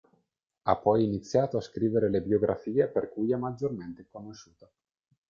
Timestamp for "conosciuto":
4.09-4.71